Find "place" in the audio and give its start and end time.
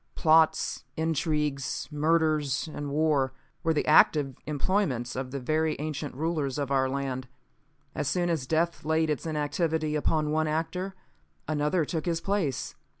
12.19-12.73